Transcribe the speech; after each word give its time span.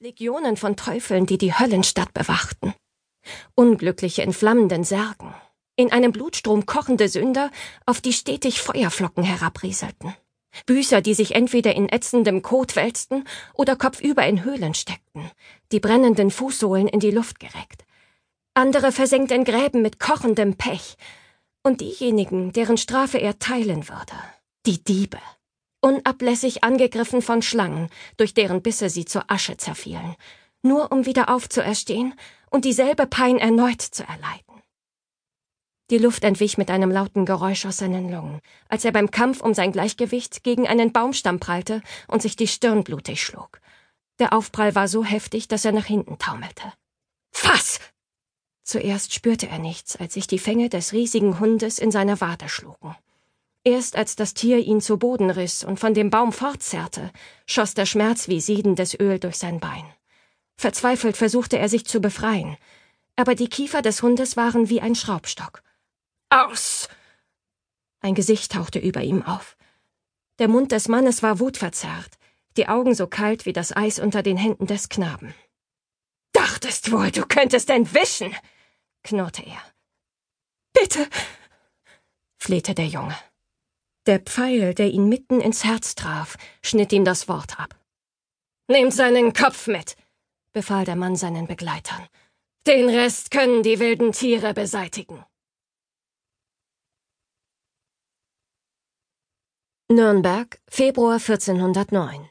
Legionen 0.00 0.56
von 0.56 0.76
Teufeln, 0.76 1.26
die 1.26 1.38
die 1.38 1.52
Höllenstadt 1.52 2.14
bewachten. 2.14 2.72
Unglückliche 3.56 4.22
in 4.22 4.32
flammenden 4.32 4.84
Särgen. 4.84 5.34
In 5.74 5.90
einem 5.90 6.12
Blutstrom 6.12 6.66
kochende 6.66 7.08
Sünder, 7.08 7.50
auf 7.84 8.00
die 8.00 8.12
stetig 8.12 8.60
Feuerflocken 8.60 9.24
herabrieselten. 9.24 10.14
Büßer, 10.66 11.00
die 11.00 11.14
sich 11.14 11.34
entweder 11.34 11.74
in 11.74 11.88
ätzendem 11.88 12.42
Kot 12.42 12.76
wälzten 12.76 13.24
oder 13.54 13.74
kopfüber 13.74 14.24
in 14.24 14.44
Höhlen 14.44 14.74
steckten, 14.74 15.32
die 15.72 15.80
brennenden 15.80 16.30
Fußsohlen 16.30 16.86
in 16.86 17.00
die 17.00 17.10
Luft 17.10 17.40
gereckt. 17.40 17.84
Andere 18.54 18.92
versenkt 18.92 19.32
in 19.32 19.42
Gräben 19.42 19.82
mit 19.82 19.98
kochendem 19.98 20.54
Pech. 20.54 20.96
Und 21.64 21.80
diejenigen, 21.80 22.52
deren 22.52 22.76
Strafe 22.76 23.18
er 23.18 23.40
teilen 23.40 23.88
würde, 23.88 24.14
die 24.64 24.82
Diebe 24.82 25.18
unablässig 25.80 26.64
angegriffen 26.64 27.22
von 27.22 27.42
Schlangen, 27.42 27.88
durch 28.16 28.34
deren 28.34 28.62
Bisse 28.62 28.90
sie 28.90 29.04
zur 29.04 29.30
Asche 29.30 29.56
zerfielen, 29.56 30.16
nur 30.62 30.92
um 30.92 31.06
wieder 31.06 31.28
aufzuerstehen 31.28 32.14
und 32.50 32.64
dieselbe 32.64 33.06
Pein 33.06 33.38
erneut 33.38 33.82
zu 33.82 34.02
erleiden. 34.02 34.62
Die 35.90 35.98
Luft 35.98 36.22
entwich 36.24 36.58
mit 36.58 36.70
einem 36.70 36.90
lauten 36.90 37.24
Geräusch 37.24 37.64
aus 37.64 37.78
seinen 37.78 38.10
Lungen, 38.10 38.40
als 38.68 38.84
er 38.84 38.92
beim 38.92 39.10
Kampf 39.10 39.40
um 39.40 39.54
sein 39.54 39.72
Gleichgewicht 39.72 40.44
gegen 40.44 40.68
einen 40.68 40.92
Baumstamm 40.92 41.40
prallte 41.40 41.82
und 42.08 42.20
sich 42.20 42.36
die 42.36 42.48
Stirn 42.48 42.84
blutig 42.84 43.22
schlug. 43.22 43.60
Der 44.18 44.34
Aufprall 44.34 44.74
war 44.74 44.88
so 44.88 45.04
heftig, 45.04 45.48
dass 45.48 45.64
er 45.64 45.72
nach 45.72 45.86
hinten 45.86 46.18
taumelte. 46.18 46.72
Fass! 47.30 47.80
Zuerst 48.64 49.14
spürte 49.14 49.48
er 49.48 49.58
nichts, 49.58 49.96
als 49.96 50.12
sich 50.12 50.26
die 50.26 50.38
Fänge 50.38 50.68
des 50.68 50.92
riesigen 50.92 51.40
Hundes 51.40 51.78
in 51.78 51.90
seiner 51.90 52.20
Wade 52.20 52.50
schlugen. 52.50 52.94
Erst 53.68 53.96
als 53.96 54.16
das 54.16 54.32
Tier 54.32 54.60
ihn 54.60 54.80
zu 54.80 54.96
Boden 54.96 55.28
riss 55.28 55.62
und 55.62 55.78
von 55.78 55.92
dem 55.92 56.08
Baum 56.08 56.32
fortzerrte, 56.32 57.12
schoss 57.44 57.74
der 57.74 57.84
Schmerz 57.84 58.26
wie 58.26 58.40
siedendes 58.40 58.98
Öl 58.98 59.18
durch 59.18 59.36
sein 59.36 59.60
Bein. 59.60 59.84
Verzweifelt 60.56 61.18
versuchte 61.18 61.58
er 61.58 61.68
sich 61.68 61.84
zu 61.84 62.00
befreien, 62.00 62.56
aber 63.14 63.34
die 63.34 63.50
Kiefer 63.50 63.82
des 63.82 64.00
Hundes 64.00 64.38
waren 64.38 64.70
wie 64.70 64.80
ein 64.80 64.94
Schraubstock. 64.94 65.62
Aus! 66.30 66.88
Ein 68.00 68.14
Gesicht 68.14 68.52
tauchte 68.52 68.78
über 68.78 69.02
ihm 69.02 69.22
auf. 69.22 69.54
Der 70.38 70.48
Mund 70.48 70.72
des 70.72 70.88
Mannes 70.88 71.22
war 71.22 71.38
wutverzerrt, 71.38 72.16
die 72.56 72.68
Augen 72.68 72.94
so 72.94 73.06
kalt 73.06 73.44
wie 73.44 73.52
das 73.52 73.76
Eis 73.76 73.98
unter 73.98 74.22
den 74.22 74.38
Händen 74.38 74.66
des 74.66 74.88
Knaben. 74.88 75.34
Dachtest 76.32 76.90
wohl, 76.90 77.10
du 77.10 77.26
könntest 77.26 77.68
entwischen, 77.68 78.34
knurrte 79.02 79.42
er. 79.44 79.62
Bitte, 80.72 81.06
flehte 82.38 82.74
der 82.74 82.86
Junge. 82.86 83.14
Der 84.08 84.20
Pfeil, 84.20 84.72
der 84.72 84.88
ihn 84.88 85.10
mitten 85.10 85.38
ins 85.42 85.64
Herz 85.64 85.94
traf, 85.94 86.38
schnitt 86.62 86.94
ihm 86.94 87.04
das 87.04 87.28
Wort 87.28 87.60
ab. 87.60 87.78
Nehmt 88.66 88.94
seinen 88.94 89.34
Kopf 89.34 89.66
mit, 89.66 89.96
befahl 90.54 90.86
der 90.86 90.96
Mann 90.96 91.14
seinen 91.14 91.46
Begleitern. 91.46 92.08
Den 92.66 92.88
Rest 92.88 93.30
können 93.30 93.62
die 93.62 93.80
wilden 93.80 94.12
Tiere 94.12 94.54
beseitigen. 94.54 95.26
Nürnberg, 99.90 100.58
Februar 100.70 101.18
1409 101.18 102.30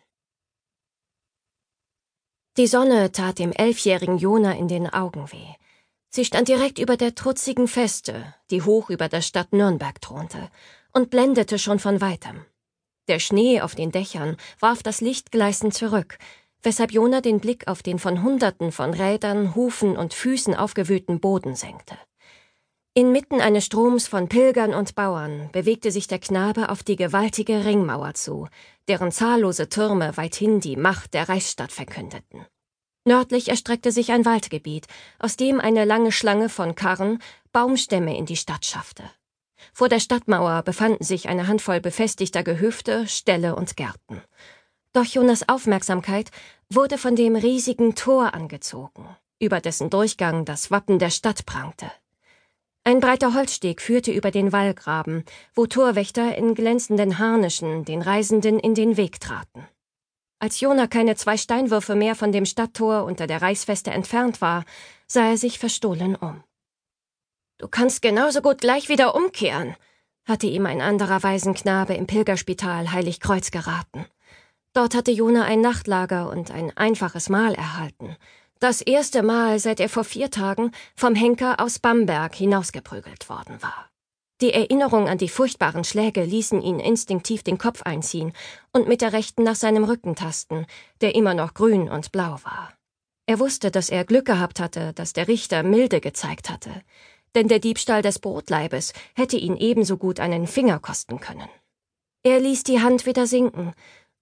Die 2.57 2.65
Sonne 2.65 3.11
tat 3.11 3.37
dem 3.37 3.51
elfjährigen 3.51 4.17
Jona 4.17 4.53
in 4.53 4.67
den 4.67 4.91
Augen 4.91 5.31
weh. 5.31 5.53
Sie 6.09 6.25
stand 6.25 6.47
direkt 6.47 6.79
über 6.79 6.97
der 6.97 7.13
trutzigen 7.13 7.67
Feste, 7.67 8.33
die 8.49 8.63
hoch 8.63 8.89
über 8.89 9.09
der 9.09 9.21
Stadt 9.21 9.53
Nürnberg 9.53 10.01
thronte, 10.01 10.49
und 10.93 11.09
blendete 11.09 11.59
schon 11.59 11.79
von 11.79 12.01
weitem. 12.01 12.45
Der 13.07 13.19
Schnee 13.19 13.61
auf 13.61 13.75
den 13.75 13.91
Dächern 13.91 14.37
warf 14.59 14.83
das 14.83 15.01
Licht 15.01 15.31
gleißend 15.31 15.73
zurück, 15.73 16.17
weshalb 16.61 16.91
Jona 16.91 17.21
den 17.21 17.39
Blick 17.39 17.67
auf 17.67 17.81
den 17.81 17.99
von 17.99 18.23
Hunderten 18.23 18.71
von 18.71 18.93
Rädern, 18.93 19.55
Hufen 19.55 19.95
und 19.95 20.13
Füßen 20.13 20.55
aufgewühlten 20.55 21.19
Boden 21.19 21.55
senkte. 21.55 21.97
Inmitten 22.93 23.41
eines 23.41 23.65
Stroms 23.65 24.07
von 24.07 24.27
Pilgern 24.27 24.73
und 24.73 24.95
Bauern 24.95 25.49
bewegte 25.51 25.91
sich 25.91 26.07
der 26.07 26.17
Knabe 26.17 26.69
auf 26.69 26.81
die 26.81 26.95
gewaltige 26.95 27.63
Ringmauer 27.63 28.15
zu, 28.15 28.47
deren 28.87 29.11
zahllose 29.11 29.69
Türme 29.69 30.17
weithin 30.17 30.61
die 30.61 30.75
Macht 30.75 31.13
der 31.13 31.29
Reichsstadt 31.29 31.71
verkündeten. 31.71 32.45
Nördlich 33.05 33.49
erstreckte 33.49 33.91
sich 33.91 34.11
ein 34.11 34.25
Waldgebiet, 34.25 34.87
aus 35.19 35.37
dem 35.37 35.61
eine 35.61 35.85
lange 35.85 36.11
Schlange 36.11 36.49
von 36.49 36.73
Karren 36.75 37.19
Baumstämme 37.53 38.17
in 38.17 38.25
die 38.25 38.35
Stadt 38.35 38.65
schaffte. 38.65 39.03
Vor 39.73 39.89
der 39.89 39.99
Stadtmauer 39.99 40.63
befanden 40.63 41.03
sich 41.03 41.29
eine 41.29 41.47
Handvoll 41.47 41.79
befestigter 41.79 42.43
Gehöfte, 42.43 43.07
Ställe 43.07 43.55
und 43.55 43.77
Gärten. 43.77 44.21
Doch 44.93 45.05
Jonas 45.05 45.47
Aufmerksamkeit 45.47 46.31
wurde 46.69 46.97
von 46.97 47.15
dem 47.15 47.35
riesigen 47.35 47.95
Tor 47.95 48.33
angezogen, 48.33 49.07
über 49.39 49.61
dessen 49.61 49.89
Durchgang 49.89 50.45
das 50.45 50.71
Wappen 50.71 50.99
der 50.99 51.11
Stadt 51.11 51.45
prangte. 51.45 51.91
Ein 52.83 53.01
breiter 53.01 53.33
Holzsteg 53.33 53.81
führte 53.81 54.11
über 54.11 54.31
den 54.31 54.53
Wallgraben, 54.53 55.25
wo 55.53 55.65
Torwächter 55.65 56.37
in 56.37 56.55
glänzenden 56.55 57.19
Harnischen 57.19 57.83
den 57.83 58.01
Reisenden 58.01 58.59
in 58.59 58.75
den 58.75 58.95
Weg 58.95 59.19
traten. 59.19 59.67
Als 60.39 60.61
Jona 60.61 60.87
keine 60.87 61.15
zwei 61.15 61.35
Steinwürfe 61.35 61.95
mehr 61.95 62.15
von 62.15 62.31
dem 62.31 62.45
Stadttor 62.45 63.03
unter 63.03 63.27
der 63.27 63.41
Reichsfeste 63.41 63.91
entfernt 63.91 64.39
war, 64.39 64.63
sah 65.05 65.31
er 65.31 65.37
sich 65.37 65.59
verstohlen 65.59 66.15
um. 66.15 66.43
Du 67.59 67.67
kannst 67.67 68.03
genauso 68.03 68.41
gut 68.41 68.59
gleich 68.59 68.87
wieder 68.87 69.15
umkehren, 69.15 69.75
hatte 70.25 70.45
ihm 70.45 70.67
ein 70.67 70.79
anderer 70.79 71.23
Waisenknabe 71.23 71.95
im 71.95 72.05
Pilgerspital 72.05 72.91
Heiligkreuz 72.91 73.49
geraten. 73.49 74.05
Dort 74.73 74.93
hatte 74.93 75.09
Jona 75.09 75.43
ein 75.45 75.61
Nachtlager 75.61 76.29
und 76.29 76.51
ein 76.51 76.75
einfaches 76.77 77.29
Mahl 77.29 77.55
erhalten. 77.55 78.15
Das 78.59 78.81
erste 78.81 79.23
Mal, 79.23 79.57
seit 79.57 79.79
er 79.79 79.89
vor 79.89 80.03
vier 80.03 80.29
Tagen 80.29 80.71
vom 80.95 81.15
Henker 81.15 81.59
aus 81.59 81.79
Bamberg 81.79 82.35
hinausgeprügelt 82.35 83.27
worden 83.27 83.61
war. 83.61 83.89
Die 84.39 84.53
Erinnerung 84.53 85.07
an 85.07 85.17
die 85.17 85.29
furchtbaren 85.29 85.83
Schläge 85.83 86.23
ließen 86.23 86.61
ihn 86.61 86.79
instinktiv 86.79 87.41
den 87.41 87.57
Kopf 87.57 87.81
einziehen 87.81 88.33
und 88.71 88.87
mit 88.87 89.01
der 89.01 89.13
rechten 89.13 89.41
nach 89.41 89.55
seinem 89.55 89.83
Rücken 89.83 90.15
tasten, 90.15 90.67
der 91.01 91.15
immer 91.15 91.33
noch 91.33 91.55
grün 91.55 91.89
und 91.89 92.11
blau 92.11 92.37
war. 92.43 92.73
Er 93.25 93.39
wusste, 93.39 93.71
dass 93.71 93.89
er 93.89 94.05
Glück 94.05 94.25
gehabt 94.25 94.59
hatte, 94.59 94.93
dass 94.93 95.13
der 95.13 95.27
Richter 95.27 95.63
milde 95.63 96.01
gezeigt 96.01 96.51
hatte 96.51 96.83
denn 97.37 97.47
der 97.47 97.59
Diebstahl 97.59 98.01
des 98.01 98.17
Brotleibes 98.17 98.93
hätte 99.15 99.37
ihn 99.37 99.57
ebenso 99.57 99.97
gut 99.97 100.19
einen 100.19 100.47
Finger 100.47 100.79
kosten 100.79 101.19
können. 101.19 101.47
Er 102.23 102.39
ließ 102.39 102.63
die 102.63 102.81
Hand 102.81 103.05
wieder 103.05 103.27
sinken 103.27 103.75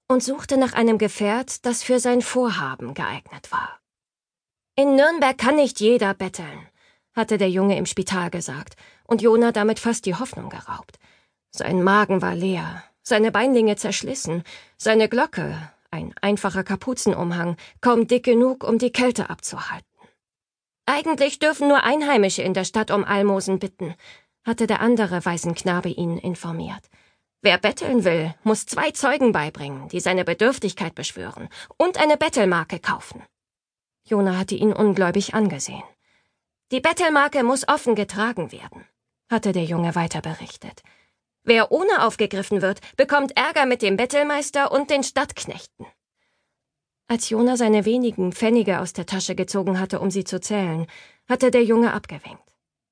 und 0.10 0.22
suchte 0.22 0.58
nach 0.58 0.74
einem 0.74 0.98
Gefährt, 0.98 1.66
das 1.66 1.82
für 1.82 2.02
sein 2.02 2.22
Vorhaben 2.22 2.94
geeignet 2.94 3.54
war. 3.54 3.80
In 4.76 4.98
Nürnberg 4.98 5.38
kann 5.38 5.56
nicht 5.56 5.80
jeder 5.80 6.14
betteln, 6.14 6.68
hatte 7.14 7.38
der 7.38 7.50
Junge 7.50 7.78
im 7.78 7.86
Spital 7.86 8.30
gesagt, 8.30 8.76
und 9.06 9.22
Jona 9.22 9.54
damit 9.54 9.80
fast 9.80 10.06
die 10.06 10.16
Hoffnung 10.16 10.50
geraubt. 10.50 11.00
Sein 11.52 11.84
Magen 11.84 12.22
war 12.22 12.36
leer, 12.36 12.84
seine 13.02 13.32
Beinlinge 13.32 13.78
zerschlissen, 13.78 14.44
seine 14.78 15.08
Glocke, 15.08 15.72
ein 15.90 16.14
einfacher 16.20 16.66
Kapuzenumhang, 16.66 17.56
kaum 17.80 18.08
dick 18.08 18.26
genug, 18.26 18.66
um 18.66 18.78
die 18.78 18.92
Kälte 18.92 19.30
abzuhalten. 19.30 19.95
Eigentlich 20.86 21.40
dürfen 21.40 21.68
nur 21.68 21.84
Einheimische 21.84 22.44
in 22.44 22.54
der 22.54 22.64
Stadt 22.64 22.92
um 22.92 23.04
Almosen 23.04 23.60
bitten, 23.60 23.96
hatte 24.44 24.68
der 24.68 24.82
andere 24.82 25.26
Waisenknabe 25.26 25.90
ihn 25.90 26.18
informiert. 26.18 26.90
Wer 27.42 27.58
betteln 27.58 28.04
will, 28.04 28.34
muss 28.44 28.66
zwei 28.66 28.92
Zeugen 28.92 29.32
beibringen, 29.32 29.88
die 29.90 30.00
seine 30.00 30.24
Bedürftigkeit 30.24 30.96
beschwören 30.96 31.50
und 31.78 32.00
eine 32.00 32.18
Bettelmarke 32.18 32.80
kaufen. 32.80 33.24
Jona 34.08 34.38
hatte 34.38 34.56
ihn 34.56 34.74
ungläubig 34.74 35.34
angesehen. 35.34 35.84
Die 36.72 36.80
Bettelmarke 36.80 37.44
muss 37.44 37.68
offen 37.68 37.96
getragen 37.96 38.52
werden, 38.52 38.86
hatte 39.30 39.52
der 39.52 39.64
Junge 39.64 39.96
weiter 39.96 40.22
berichtet. 40.22 40.82
Wer 41.44 41.72
ohne 41.72 42.04
aufgegriffen 42.04 42.62
wird, 42.62 42.80
bekommt 42.98 43.38
Ärger 43.38 43.68
mit 43.68 43.84
dem 43.84 43.98
Bettelmeister 43.98 44.72
und 44.72 44.90
den 44.90 45.04
Stadtknechten. 45.04 45.86
Als 47.08 47.30
Jona 47.30 47.56
seine 47.56 47.86
wenigen 47.86 48.32
Pfennige 48.32 48.80
aus 48.80 48.94
der 48.94 49.06
Tasche 49.06 49.36
gezogen 49.36 49.80
hatte, 49.80 50.00
um 50.00 50.10
sie 50.10 50.24
zu 50.24 50.40
zählen, 50.42 50.88
hatte 51.30 51.52
der 51.52 51.64
Junge 51.64 51.94
abgewinkt. 51.94 52.42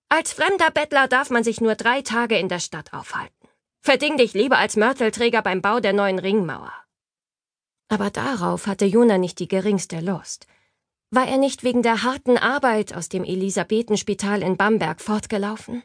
Als 0.09 0.33
fremder 0.33 0.69
Bettler 0.69 1.07
darf 1.07 1.31
man 1.31 1.43
sich 1.43 1.61
nur 1.61 1.73
drei 1.73 2.03
Tage 2.03 2.37
in 2.37 2.47
der 2.47 2.59
Stadt 2.59 2.93
aufhalten. 2.93 3.47
Verding 3.79 4.17
dich 4.17 4.33
lieber 4.33 4.59
als 4.59 4.75
Mörtelträger 4.75 5.41
beim 5.41 5.61
Bau 5.61 5.79
der 5.79 5.93
neuen 5.93 6.19
Ringmauer. 6.19 6.71
Aber 7.89 8.11
darauf 8.11 8.67
hatte 8.67 8.85
Jona 8.85 9.17
nicht 9.17 9.39
die 9.39 9.47
geringste 9.47 9.99
Lust. 9.99 10.45
War 11.09 11.27
er 11.27 11.37
nicht 11.37 11.63
wegen 11.63 11.81
der 11.81 12.03
harten 12.03 12.37
Arbeit 12.37 12.95
aus 12.95 13.09
dem 13.09 13.23
Elisabethenspital 13.23 14.43
in 14.43 14.57
Bamberg 14.57 15.01
fortgelaufen? 15.01 15.83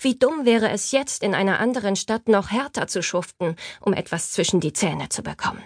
Wie 0.00 0.18
dumm 0.18 0.44
wäre 0.46 0.70
es 0.70 0.92
jetzt, 0.92 1.22
in 1.22 1.34
einer 1.34 1.60
anderen 1.60 1.96
Stadt 1.96 2.28
noch 2.28 2.50
härter 2.50 2.86
zu 2.88 3.02
schuften, 3.02 3.56
um 3.80 3.92
etwas 3.92 4.32
zwischen 4.32 4.60
die 4.60 4.72
Zähne 4.72 5.08
zu 5.10 5.22
bekommen. 5.22 5.62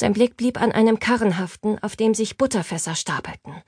Sein 0.00 0.12
Blick 0.12 0.36
blieb 0.36 0.62
an 0.62 0.70
einem 0.70 1.00
Karren 1.00 1.38
haften, 1.38 1.76
auf 1.80 1.96
dem 1.96 2.14
sich 2.14 2.38
Butterfässer 2.38 2.94
stapelten. 2.94 3.64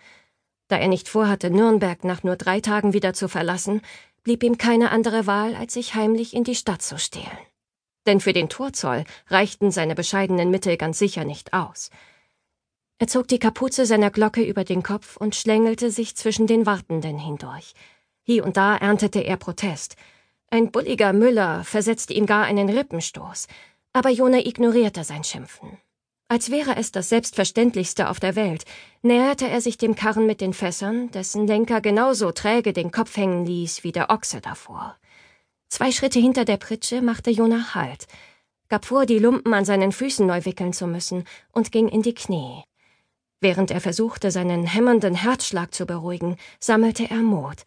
Da 0.68 0.76
er 0.76 0.86
nicht 0.86 1.08
vorhatte, 1.08 1.50
Nürnberg 1.50 2.04
nach 2.04 2.22
nur 2.22 2.36
drei 2.36 2.60
Tagen 2.60 2.92
wieder 2.92 3.14
zu 3.14 3.26
verlassen, 3.26 3.80
blieb 4.22 4.44
ihm 4.44 4.56
keine 4.56 4.92
andere 4.92 5.26
Wahl, 5.26 5.56
als 5.56 5.74
sich 5.74 5.96
heimlich 5.96 6.32
in 6.32 6.44
die 6.44 6.54
Stadt 6.54 6.82
zu 6.82 7.00
stehlen. 7.00 7.26
Denn 8.06 8.20
für 8.20 8.32
den 8.32 8.48
Torzoll 8.48 9.02
reichten 9.26 9.72
seine 9.72 9.96
bescheidenen 9.96 10.52
Mittel 10.52 10.76
ganz 10.76 11.00
sicher 11.00 11.24
nicht 11.24 11.52
aus. 11.52 11.90
Er 12.98 13.08
zog 13.08 13.26
die 13.26 13.40
Kapuze 13.40 13.84
seiner 13.84 14.12
Glocke 14.12 14.44
über 14.44 14.62
den 14.62 14.84
Kopf 14.84 15.16
und 15.16 15.34
schlängelte 15.34 15.90
sich 15.90 16.14
zwischen 16.14 16.46
den 16.46 16.64
Wartenden 16.64 17.18
hindurch. 17.18 17.74
Hier 18.22 18.44
und 18.44 18.56
da 18.56 18.76
erntete 18.76 19.18
er 19.18 19.36
Protest. 19.36 19.96
Ein 20.48 20.70
bulliger 20.70 21.12
Müller 21.12 21.64
versetzte 21.64 22.12
ihm 22.12 22.26
gar 22.26 22.44
einen 22.44 22.68
Rippenstoß, 22.68 23.48
aber 23.92 24.10
Jona 24.10 24.38
ignorierte 24.38 25.02
sein 25.02 25.24
Schimpfen. 25.24 25.76
Als 26.30 26.52
wäre 26.52 26.76
es 26.76 26.92
das 26.92 27.08
Selbstverständlichste 27.08 28.08
auf 28.08 28.20
der 28.20 28.36
Welt, 28.36 28.64
näherte 29.02 29.48
er 29.48 29.60
sich 29.60 29.78
dem 29.78 29.96
Karren 29.96 30.26
mit 30.26 30.40
den 30.40 30.54
Fässern, 30.54 31.10
dessen 31.10 31.44
Lenker 31.48 31.80
genauso 31.80 32.30
träge 32.30 32.72
den 32.72 32.92
Kopf 32.92 33.16
hängen 33.16 33.44
ließ 33.44 33.82
wie 33.82 33.90
der 33.90 34.10
Ochse 34.10 34.40
davor. 34.40 34.96
Zwei 35.68 35.90
Schritte 35.90 36.20
hinter 36.20 36.44
der 36.44 36.56
Pritsche 36.56 37.02
machte 37.02 37.32
Jona 37.32 37.74
Halt, 37.74 38.06
gab 38.68 38.84
vor, 38.84 39.06
die 39.06 39.18
Lumpen 39.18 39.52
an 39.52 39.64
seinen 39.64 39.90
Füßen 39.90 40.24
neu 40.24 40.44
wickeln 40.44 40.72
zu 40.72 40.86
müssen, 40.86 41.24
und 41.50 41.72
ging 41.72 41.88
in 41.88 42.02
die 42.02 42.14
Knie. 42.14 42.62
Während 43.40 43.72
er 43.72 43.80
versuchte, 43.80 44.30
seinen 44.30 44.66
hämmernden 44.66 45.16
Herzschlag 45.16 45.74
zu 45.74 45.84
beruhigen, 45.84 46.36
sammelte 46.60 47.10
er 47.10 47.22
Mut. 47.22 47.64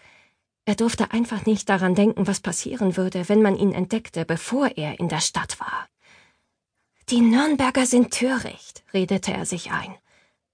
Er 0.63 0.75
durfte 0.75 1.11
einfach 1.11 1.45
nicht 1.45 1.67
daran 1.67 1.95
denken, 1.95 2.27
was 2.27 2.39
passieren 2.39 2.95
würde, 2.95 3.27
wenn 3.27 3.41
man 3.41 3.57
ihn 3.57 3.73
entdeckte, 3.73 4.23
bevor 4.23 4.69
er 4.77 5.01
in 5.01 5.09
der 5.09 5.19
Stadt 5.19 5.59
war. 5.59 5.89
Die 7.09 7.19
Nürnberger 7.19 7.85
sind 7.85 8.11
töricht, 8.11 8.83
redete 8.93 9.33
er 9.33 9.45
sich 9.45 9.71
ein. 9.71 9.95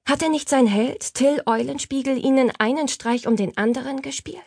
Hatte 0.08 0.30
nicht 0.30 0.50
sein 0.50 0.66
Held, 0.66 1.14
Till 1.14 1.44
Eulenspiegel, 1.46 2.18
ihnen 2.18 2.52
einen 2.58 2.88
Streich 2.88 3.28
um 3.28 3.36
den 3.36 3.56
anderen 3.58 4.02
gespielt? 4.02 4.42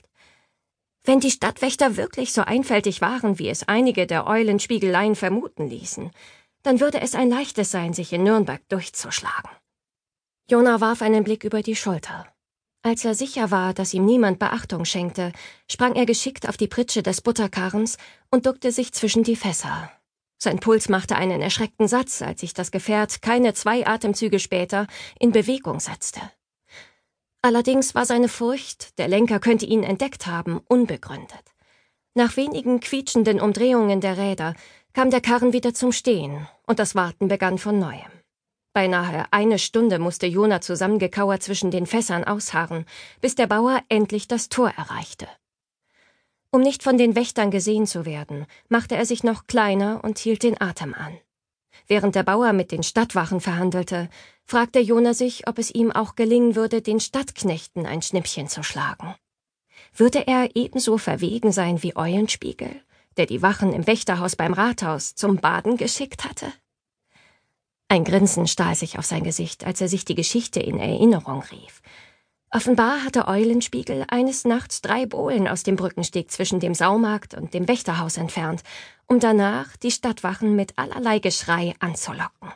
Wenn 1.04 1.20
die 1.20 1.30
Stadtwächter 1.30 1.96
wirklich 1.96 2.32
so 2.32 2.42
einfältig 2.42 3.00
waren, 3.00 3.38
wie 3.38 3.48
es 3.48 3.68
einige 3.68 4.08
der 4.08 4.26
Eulenspiegeleien 4.26 5.14
vermuten 5.14 5.68
ließen, 5.68 6.10
dann 6.64 6.80
würde 6.80 7.00
es 7.00 7.14
ein 7.14 7.30
leichtes 7.30 7.70
sein, 7.70 7.92
sich 7.92 8.12
in 8.12 8.24
Nürnberg 8.24 8.60
durchzuschlagen. 8.68 9.50
Jona 10.50 10.80
warf 10.80 11.02
einen 11.02 11.22
Blick 11.22 11.44
über 11.44 11.62
die 11.62 11.76
Schulter. 11.76 12.26
Als 12.82 13.04
er 13.04 13.14
sicher 13.14 13.52
war, 13.52 13.74
dass 13.74 13.94
ihm 13.94 14.04
niemand 14.04 14.40
Beachtung 14.40 14.84
schenkte, 14.84 15.32
sprang 15.70 15.94
er 15.94 16.06
geschickt 16.06 16.48
auf 16.48 16.56
die 16.56 16.66
Pritsche 16.66 17.04
des 17.04 17.20
Butterkarrens 17.20 17.96
und 18.30 18.46
duckte 18.46 18.72
sich 18.72 18.92
zwischen 18.92 19.22
die 19.22 19.36
Fässer. 19.36 19.90
Sein 20.42 20.58
Puls 20.58 20.88
machte 20.88 21.14
einen 21.14 21.40
erschreckten 21.40 21.86
Satz, 21.86 22.20
als 22.20 22.40
sich 22.40 22.52
das 22.52 22.72
Gefährt 22.72 23.22
keine 23.22 23.54
zwei 23.54 23.86
Atemzüge 23.86 24.40
später 24.40 24.88
in 25.20 25.30
Bewegung 25.30 25.78
setzte. 25.78 26.20
Allerdings 27.42 27.94
war 27.94 28.06
seine 28.06 28.26
Furcht, 28.26 28.98
der 28.98 29.06
Lenker 29.06 29.38
könnte 29.38 29.66
ihn 29.66 29.84
entdeckt 29.84 30.26
haben, 30.26 30.60
unbegründet. 30.66 31.44
Nach 32.14 32.36
wenigen 32.36 32.80
quietschenden 32.80 33.40
Umdrehungen 33.40 34.00
der 34.00 34.18
Räder 34.18 34.54
kam 34.94 35.12
der 35.12 35.20
Karren 35.20 35.52
wieder 35.52 35.74
zum 35.74 35.92
Stehen 35.92 36.48
und 36.66 36.80
das 36.80 36.96
Warten 36.96 37.28
begann 37.28 37.58
von 37.58 37.78
neuem. 37.78 38.10
Beinahe 38.72 39.26
eine 39.30 39.60
Stunde 39.60 40.00
musste 40.00 40.26
Jona 40.26 40.60
zusammengekauert 40.60 41.44
zwischen 41.44 41.70
den 41.70 41.86
Fässern 41.86 42.24
ausharren, 42.24 42.84
bis 43.20 43.36
der 43.36 43.46
Bauer 43.46 43.80
endlich 43.88 44.26
das 44.26 44.48
Tor 44.48 44.70
erreichte. 44.70 45.28
Um 46.54 46.60
nicht 46.60 46.82
von 46.82 46.98
den 46.98 47.16
Wächtern 47.16 47.50
gesehen 47.50 47.86
zu 47.86 48.04
werden, 48.04 48.44
machte 48.68 48.94
er 48.94 49.06
sich 49.06 49.24
noch 49.24 49.46
kleiner 49.46 50.04
und 50.04 50.18
hielt 50.18 50.42
den 50.42 50.60
Atem 50.60 50.92
an. 50.92 51.18
Während 51.86 52.14
der 52.14 52.24
Bauer 52.24 52.52
mit 52.52 52.72
den 52.72 52.82
Stadtwachen 52.82 53.40
verhandelte, 53.40 54.10
fragte 54.44 54.78
Jona 54.78 55.14
sich, 55.14 55.48
ob 55.48 55.58
es 55.58 55.70
ihm 55.74 55.90
auch 55.90 56.14
gelingen 56.14 56.54
würde, 56.54 56.82
den 56.82 57.00
Stadtknechten 57.00 57.86
ein 57.86 58.02
Schnippchen 58.02 58.48
zu 58.48 58.62
schlagen. 58.62 59.14
Würde 59.94 60.26
er 60.26 60.54
ebenso 60.54 60.98
verwegen 60.98 61.52
sein 61.52 61.82
wie 61.82 61.96
Eulenspiegel, 61.96 62.82
der 63.16 63.24
die 63.24 63.40
Wachen 63.40 63.72
im 63.72 63.86
Wächterhaus 63.86 64.36
beim 64.36 64.52
Rathaus 64.52 65.14
zum 65.14 65.36
Baden 65.36 65.78
geschickt 65.78 66.24
hatte? 66.24 66.52
Ein 67.88 68.04
Grinsen 68.04 68.46
stahl 68.46 68.74
sich 68.74 68.98
auf 68.98 69.06
sein 69.06 69.24
Gesicht, 69.24 69.64
als 69.64 69.80
er 69.80 69.88
sich 69.88 70.04
die 70.04 70.14
Geschichte 70.14 70.60
in 70.60 70.78
Erinnerung 70.78 71.42
rief. 71.50 71.80
Offenbar 72.54 73.02
hatte 73.02 73.28
Eulenspiegel 73.28 74.04
eines 74.08 74.44
Nachts 74.44 74.82
drei 74.82 75.06
Bohlen 75.06 75.48
aus 75.48 75.62
dem 75.62 75.76
Brückensteg 75.76 76.30
zwischen 76.30 76.60
dem 76.60 76.74
Saumarkt 76.74 77.32
und 77.32 77.54
dem 77.54 77.66
Wächterhaus 77.66 78.18
entfernt, 78.18 78.62
um 79.06 79.20
danach 79.20 79.74
die 79.78 79.90
Stadtwachen 79.90 80.54
mit 80.54 80.78
allerlei 80.78 81.18
Geschrei 81.18 81.74
anzulocken. 81.78 82.52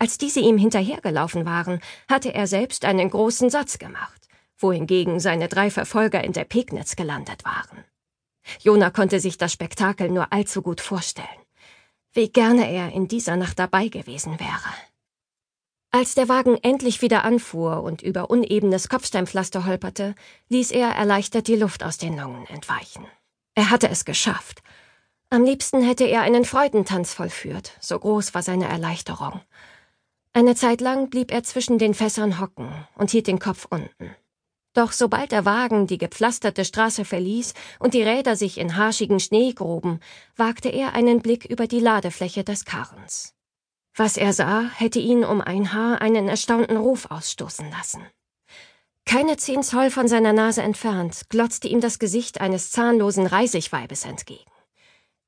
Als 0.00 0.18
diese 0.18 0.40
ihm 0.40 0.58
hinterhergelaufen 0.58 1.46
waren, 1.46 1.80
hatte 2.10 2.34
er 2.34 2.48
selbst 2.48 2.84
einen 2.84 3.10
großen 3.10 3.48
Satz 3.48 3.78
gemacht, 3.78 4.26
wohingegen 4.58 5.20
seine 5.20 5.46
drei 5.48 5.70
Verfolger 5.70 6.24
in 6.24 6.32
der 6.32 6.44
Pegnitz 6.44 6.96
gelandet 6.96 7.44
waren. 7.44 7.84
Jona 8.58 8.90
konnte 8.90 9.20
sich 9.20 9.38
das 9.38 9.52
Spektakel 9.52 10.10
nur 10.10 10.32
allzu 10.32 10.62
gut 10.62 10.80
vorstellen. 10.80 11.28
Wie 12.12 12.28
gerne 12.28 12.68
er 12.68 12.90
in 12.90 13.06
dieser 13.06 13.36
Nacht 13.36 13.60
dabei 13.60 13.86
gewesen 13.86 14.40
wäre. 14.40 14.91
Als 15.94 16.14
der 16.14 16.30
Wagen 16.30 16.56
endlich 16.62 17.02
wieder 17.02 17.22
anfuhr 17.22 17.82
und 17.82 18.00
über 18.00 18.30
unebenes 18.30 18.88
Kopfsteinpflaster 18.88 19.66
holperte, 19.66 20.14
ließ 20.48 20.70
er 20.70 20.88
erleichtert 20.88 21.48
die 21.48 21.56
Luft 21.56 21.84
aus 21.84 21.98
den 21.98 22.16
Lungen 22.16 22.46
entweichen. 22.46 23.06
Er 23.54 23.68
hatte 23.68 23.90
es 23.90 24.06
geschafft. 24.06 24.62
Am 25.28 25.44
liebsten 25.44 25.82
hätte 25.82 26.04
er 26.04 26.22
einen 26.22 26.46
Freudentanz 26.46 27.12
vollführt, 27.12 27.76
so 27.78 27.98
groß 27.98 28.32
war 28.32 28.42
seine 28.42 28.68
Erleichterung. 28.68 29.42
Eine 30.32 30.54
Zeit 30.54 30.80
lang 30.80 31.10
blieb 31.10 31.30
er 31.30 31.42
zwischen 31.42 31.76
den 31.76 31.92
Fässern 31.92 32.40
hocken 32.40 32.70
und 32.96 33.10
hielt 33.10 33.26
den 33.26 33.38
Kopf 33.38 33.66
unten. 33.68 34.16
Doch 34.72 34.92
sobald 34.92 35.30
der 35.30 35.44
Wagen 35.44 35.86
die 35.86 35.98
gepflasterte 35.98 36.64
Straße 36.64 37.04
verließ 37.04 37.52
und 37.78 37.92
die 37.92 38.02
Räder 38.02 38.36
sich 38.36 38.56
in 38.56 38.78
harschigen 38.78 39.20
Schnee 39.20 39.52
gruben, 39.52 40.00
wagte 40.36 40.70
er 40.70 40.94
einen 40.94 41.20
Blick 41.20 41.44
über 41.44 41.66
die 41.66 41.80
Ladefläche 41.80 42.44
des 42.44 42.64
Karrens. 42.64 43.34
Was 43.94 44.16
er 44.16 44.32
sah, 44.32 44.70
hätte 44.74 44.98
ihn 44.98 45.24
um 45.24 45.40
ein 45.40 45.72
Haar 45.72 46.00
einen 46.00 46.28
erstaunten 46.28 46.76
Ruf 46.76 47.10
ausstoßen 47.10 47.70
lassen. 47.70 48.02
Keine 49.04 49.36
zehn 49.36 49.62
Zoll 49.62 49.90
von 49.90 50.08
seiner 50.08 50.32
Nase 50.32 50.62
entfernt 50.62 51.24
glotzte 51.28 51.68
ihm 51.68 51.80
das 51.80 51.98
Gesicht 51.98 52.40
eines 52.40 52.70
zahnlosen 52.70 53.26
Reisigweibes 53.26 54.04
entgegen. 54.04 54.50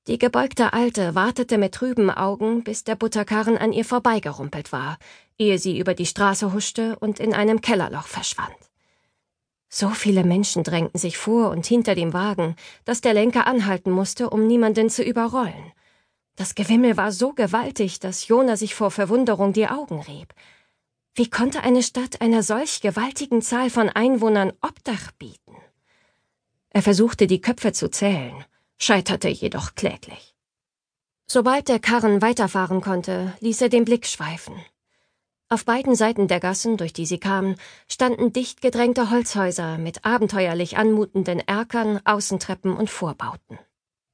Die 0.07 0.19
gebeugte 0.19 0.73
Alte 0.73 1.15
wartete 1.15 1.59
mit 1.59 1.75
trüben 1.75 2.11
Augen, 2.11 2.63
bis 2.63 2.85
der 2.85 2.95
Butterkarren 2.95 3.59
an 3.59 3.73
ihr 3.73 3.85
vorbeigerumpelt 3.85 4.71
war, 4.71 4.99
ehe 5.39 5.59
sie 5.59 5.79
über 5.79 5.95
die 5.95 6.07
Straße 6.07 6.53
huschte 6.53 6.97
und 6.99 7.21
in 7.21 7.35
einem 7.35 7.61
Kellerloch 7.61 8.07
verschwand. 8.07 8.55
So 9.69 9.89
viele 9.91 10.23
Menschen 10.23 10.63
drängten 10.63 11.01
sich 11.01 11.19
vor 11.19 11.51
und 11.51 11.67
hinter 11.67 11.95
dem 11.95 12.13
Wagen, 12.13 12.55
dass 12.85 13.01
der 13.01 13.15
Lenker 13.15 13.47
anhalten 13.47 13.91
musste, 13.91 14.31
um 14.31 14.47
niemanden 14.47 14.89
zu 14.89 15.03
überrollen. 15.03 15.73
Das 16.37 16.55
Gewimmel 16.55 16.97
war 16.97 17.13
so 17.13 17.33
gewaltig, 17.33 18.01
dass 18.01 18.27
Jona 18.27 18.57
sich 18.57 18.75
vor 18.75 18.91
Verwunderung 18.91 19.53
die 19.53 19.69
Augen 19.69 20.01
rieb. 20.01 20.35
Wie 21.15 21.31
konnte 21.31 21.63
eine 21.63 21.83
Stadt 21.83 22.21
einer 22.21 22.43
solch 22.43 22.81
gewaltigen 22.81 23.41
Zahl 23.41 23.71
von 23.71 23.89
Einwohnern 23.89 24.53
Obdach 24.61 25.13
bieten? 25.13 25.57
Er 26.71 26.83
versuchte 26.83 27.29
die 27.29 27.41
Köpfe 27.41 27.73
zu 27.73 27.89
zählen, 27.89 28.45
scheiterte 28.79 29.29
jedoch 29.29 29.77
kläglich. 29.77 30.35
Sobald 31.29 31.69
der 31.69 31.79
Karren 31.79 32.21
weiterfahren 32.21 32.81
konnte, 32.81 33.33
ließ 33.39 33.63
er 33.63 33.69
den 33.69 33.85
Blick 33.85 34.07
schweifen. 34.07 34.55
Auf 35.49 35.65
beiden 35.65 35.95
Seiten 35.95 36.27
der 36.27 36.41
Gassen, 36.41 36.77
durch 36.77 36.93
die 36.93 37.07
sie 37.07 37.19
kamen, 37.19 37.55
standen 37.89 38.33
dicht 38.33 38.61
gedrängte 38.61 39.11
Holzhäuser 39.11 39.79
mit 39.79 40.05
abenteuerlich 40.05 40.77
anmutenden 40.77 41.39
Erkern, 41.39 42.01
Außentreppen 42.05 42.77
und 42.77 42.91
Vorbauten. 42.91 43.59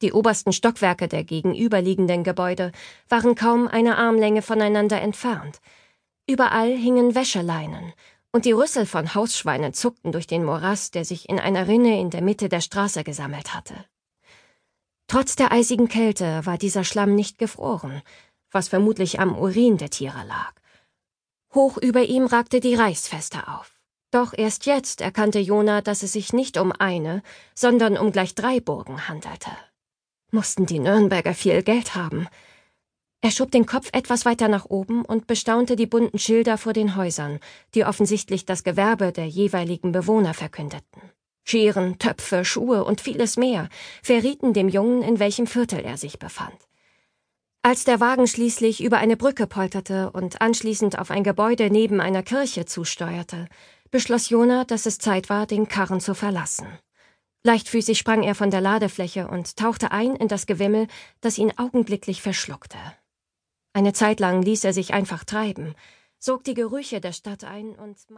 Die 0.02 0.12
obersten 0.12 0.52
Stockwerke 0.52 1.08
der 1.08 1.24
gegenüberliegenden 1.24 2.24
Gebäude 2.24 2.72
waren 3.08 3.34
kaum 3.34 3.68
eine 3.68 3.98
Armlänge 3.98 4.40
voneinander 4.40 5.00
entfernt. 5.00 5.60
Überall 6.26 6.74
hingen 6.74 7.14
Wäscheleinen, 7.14 7.92
und 8.32 8.44
die 8.44 8.52
Rüssel 8.52 8.86
von 8.86 9.14
Hausschweinen 9.14 9.74
zuckten 9.74 10.12
durch 10.12 10.26
den 10.26 10.44
Morast, 10.44 10.94
der 10.94 11.04
sich 11.04 11.28
in 11.28 11.38
einer 11.38 11.66
Rinne 11.66 12.00
in 12.00 12.10
der 12.10 12.22
Mitte 12.22 12.48
der 12.48 12.60
Straße 12.60 13.04
gesammelt 13.04 13.54
hatte. 13.54 13.74
Trotz 15.06 15.34
der 15.36 15.52
eisigen 15.52 15.88
Kälte 15.88 16.46
war 16.46 16.56
dieser 16.56 16.84
Schlamm 16.84 17.14
nicht 17.14 17.38
gefroren, 17.38 18.00
was 18.52 18.68
vermutlich 18.68 19.18
am 19.18 19.36
Urin 19.36 19.76
der 19.76 19.90
Tiere 19.90 20.24
lag. 20.26 20.52
Hoch 21.52 21.76
über 21.76 22.04
ihm 22.04 22.26
ragte 22.26 22.60
die 22.60 22.76
Reichsfeste 22.76 23.48
auf. 23.48 23.80
Doch 24.12 24.32
erst 24.32 24.66
jetzt 24.66 25.00
erkannte 25.00 25.40
Jona, 25.40 25.82
dass 25.82 26.04
es 26.04 26.12
sich 26.12 26.32
nicht 26.32 26.56
um 26.56 26.72
eine, 26.72 27.22
sondern 27.54 27.98
um 27.98 28.12
gleich 28.12 28.34
drei 28.36 28.60
Burgen 28.60 29.08
handelte 29.08 29.50
mussten 30.30 30.66
die 30.66 30.78
Nürnberger 30.78 31.34
viel 31.34 31.62
Geld 31.62 31.94
haben. 31.94 32.28
Er 33.22 33.30
schob 33.30 33.50
den 33.50 33.66
Kopf 33.66 33.90
etwas 33.92 34.24
weiter 34.24 34.48
nach 34.48 34.64
oben 34.64 35.04
und 35.04 35.26
bestaunte 35.26 35.76
die 35.76 35.86
bunten 35.86 36.18
Schilder 36.18 36.56
vor 36.56 36.72
den 36.72 36.96
Häusern, 36.96 37.38
die 37.74 37.84
offensichtlich 37.84 38.46
das 38.46 38.64
Gewerbe 38.64 39.12
der 39.12 39.26
jeweiligen 39.26 39.92
Bewohner 39.92 40.32
verkündeten. 40.32 41.02
Scheren, 41.44 41.98
Töpfe, 41.98 42.44
Schuhe 42.44 42.84
und 42.84 43.00
vieles 43.00 43.36
mehr 43.36 43.68
verrieten 44.02 44.52
dem 44.52 44.68
Jungen, 44.68 45.02
in 45.02 45.18
welchem 45.18 45.46
Viertel 45.46 45.80
er 45.80 45.96
sich 45.96 46.18
befand. 46.18 46.56
Als 47.62 47.84
der 47.84 48.00
Wagen 48.00 48.26
schließlich 48.26 48.82
über 48.82 48.96
eine 48.96 49.18
Brücke 49.18 49.46
polterte 49.46 50.10
und 50.12 50.40
anschließend 50.40 50.98
auf 50.98 51.10
ein 51.10 51.24
Gebäude 51.24 51.68
neben 51.70 52.00
einer 52.00 52.22
Kirche 52.22 52.64
zusteuerte, 52.64 53.48
beschloss 53.90 54.30
Jona, 54.30 54.64
dass 54.64 54.86
es 54.86 54.98
Zeit 54.98 55.28
war, 55.28 55.46
den 55.46 55.68
Karren 55.68 56.00
zu 56.00 56.14
verlassen. 56.14 56.66
Leichtfüßig 57.42 57.98
sprang 57.98 58.22
er 58.22 58.34
von 58.34 58.50
der 58.50 58.60
Ladefläche 58.60 59.26
und 59.26 59.56
tauchte 59.56 59.92
ein 59.92 60.14
in 60.14 60.28
das 60.28 60.46
Gewimmel, 60.46 60.88
das 61.22 61.38
ihn 61.38 61.52
augenblicklich 61.56 62.20
verschluckte. 62.20 62.76
Eine 63.72 63.94
Zeit 63.94 64.20
lang 64.20 64.42
ließ 64.42 64.64
er 64.64 64.74
sich 64.74 64.92
einfach 64.92 65.24
treiben, 65.24 65.74
sog 66.18 66.44
die 66.44 66.54
Gerüche 66.54 67.00
der 67.00 67.12
Stadt 67.12 67.44
ein 67.44 67.76
und 67.76 68.10